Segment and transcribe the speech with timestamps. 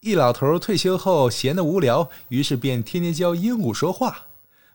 [0.00, 4.28] 一老头退休后闲得无聊，于是便天天教鹦鹉说话，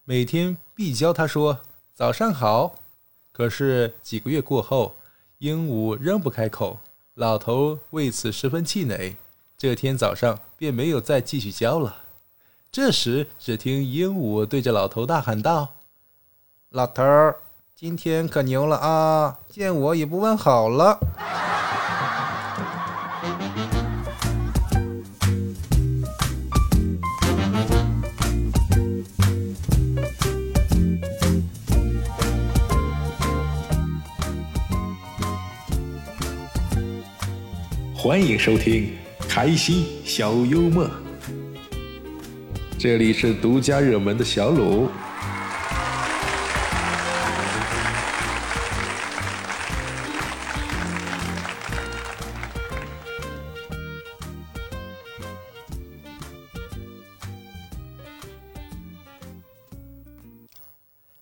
[0.03, 1.61] 每天必教他说
[1.95, 2.75] “早上好”。
[3.33, 4.95] 可是几个月过后，
[5.39, 6.77] 鹦鹉仍不开口，
[7.15, 9.15] 老头为此十分气馁。
[9.57, 12.03] 这天早上便没有再继续教了。
[12.71, 15.73] 这时，只听鹦鹉对着老头大喊道
[16.69, 17.37] ：“老头儿，
[17.75, 19.39] 今天可牛了啊！
[19.49, 20.99] 见我也不问好了。”
[38.05, 38.95] 欢迎收听
[39.27, 40.87] 开心小幽默，
[42.77, 44.87] 这里是独家热门的小鲁。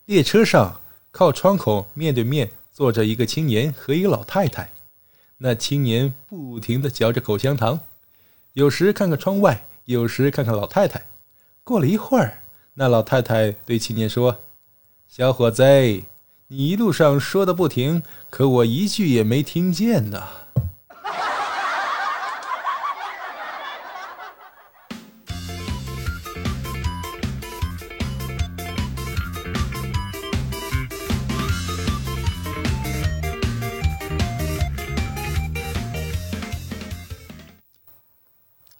[0.03, 4.69] 列车上，靠窗口面对面坐着一个青年和一个老太太。
[5.45, 7.81] 那青年不停地嚼着口香糖，
[8.53, 11.05] 有时看看窗外，有时看看老太太。
[11.65, 12.43] 过了一会儿，
[12.75, 14.39] 那老太太对青年说
[15.05, 15.65] ：“小伙子，
[16.47, 20.23] 你一路上说的不停，可我一句也没听见呢。”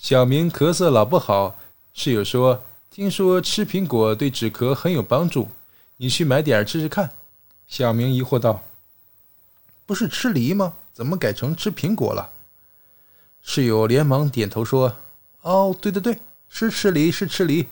[0.04, 1.58] 小明咳嗽老不好，
[1.94, 5.48] 室友说：“听说吃苹果对止咳很有帮助，
[5.96, 7.12] 你去买点吃吃看。”
[7.68, 8.62] 小明疑惑道
[9.88, 10.74] ：“不是吃梨吗？
[10.92, 12.32] 怎么改成吃苹果了？”
[13.42, 14.98] 室友连忙点头说
[15.40, 17.70] ：“哦，对对对，是吃梨是吃梨。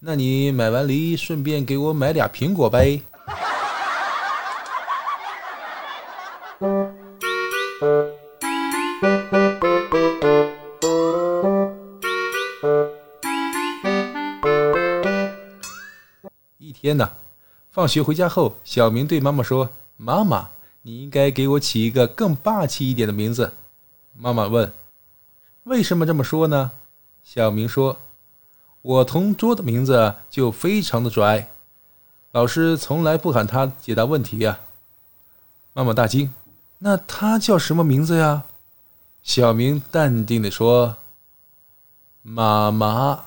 [0.00, 3.00] 那你买完梨，顺便给我买俩苹果呗。”
[16.80, 17.12] 天哪！
[17.70, 19.68] 放学回家后，小明对妈妈说
[19.98, 20.48] ：“妈妈，
[20.80, 23.52] 你应该给我起一个更霸气一点的名字。”
[24.16, 24.72] 妈妈问
[25.64, 26.70] ：“为什么这么说呢？”
[27.22, 27.98] 小明说
[28.80, 31.50] ：“我同桌的名字就非常的拽，
[32.32, 34.60] 老师从来不喊他解答问题呀。”
[35.74, 36.32] 妈妈大惊
[36.80, 38.44] ：“那他叫什么名字呀？”
[39.22, 40.96] 小明淡定的说
[42.22, 43.24] ：“妈妈。”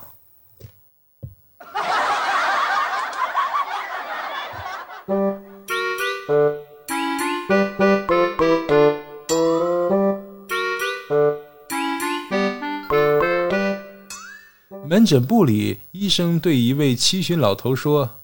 [14.94, 18.20] 门诊部里，医生对一位七旬老头说：“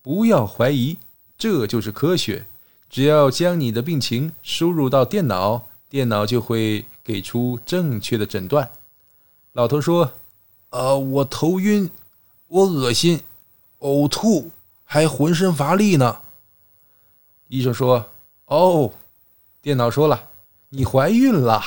[0.00, 0.96] 不要怀疑，
[1.36, 2.46] 这就是科学。
[2.88, 8.70] 只要将你的病情输入到电脑，电脑就会给出正确的诊断。”
[9.54, 10.12] 老头说
[10.70, 11.90] ：“呃，我头晕，
[12.46, 13.22] 我恶心，
[13.80, 14.52] 呕吐，
[14.84, 16.20] 还浑身乏力呢。”
[17.50, 18.06] 医生说
[18.46, 18.92] ：“哦，
[19.60, 20.28] 电脑说了，
[20.68, 21.60] 你怀孕了。”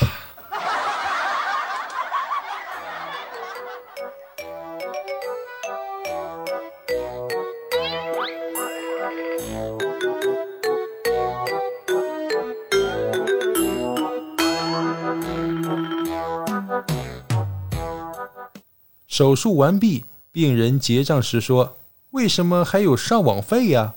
[19.17, 21.77] 手术完毕，病人结账时说
[22.11, 23.93] ：“为什么还有上网费呀？”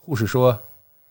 [0.00, 0.60] 护士说：“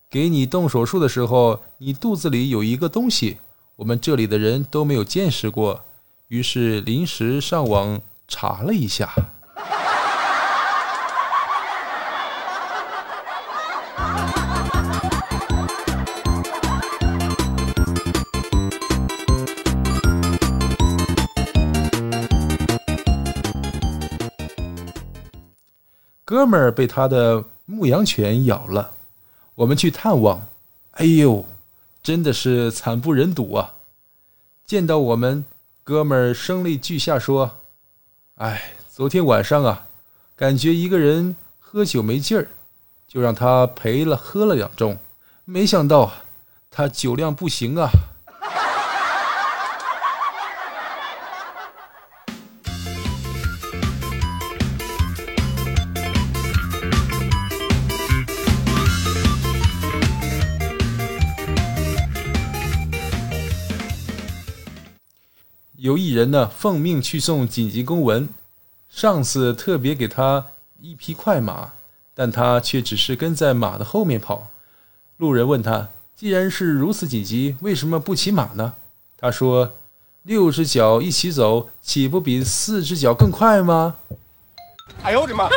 [0.10, 3.40] 给你动手术的时候，你肚子里有一个东西，
[3.76, 5.84] 我们这里的人都没有见识过，
[6.30, 9.14] 于是临时上网查了一下。”
[26.28, 28.92] 哥们儿被他的牧羊犬咬了，
[29.56, 30.46] 我们去探望，
[30.92, 31.46] 哎呦，
[32.04, 33.76] 真的是惨不忍睹啊！
[34.66, 35.46] 见到我们，
[35.86, 37.60] 哥们儿声泪俱下说
[38.36, 39.88] ：“哎，昨天晚上啊，
[40.36, 42.50] 感觉一个人喝酒没劲儿，
[43.08, 44.98] 就让他陪了喝了两盅，
[45.46, 46.12] 没想到
[46.70, 47.90] 他酒量不行啊。”
[65.88, 68.28] 有一人呢奉命去送紧急公文，
[68.90, 70.48] 上司特别给他
[70.82, 71.72] 一匹快马，
[72.14, 74.50] 但他却只是跟在马的后面跑。
[75.16, 78.74] 路人问他：“既然是如此紧急，为什么不骑马呢？”
[79.18, 79.76] 他说
[80.24, 83.96] ：“六只脚一起走，岂不比四只脚更快吗？”
[85.04, 85.48] 哎呦我的妈！